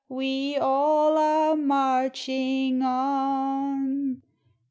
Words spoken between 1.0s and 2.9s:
are marching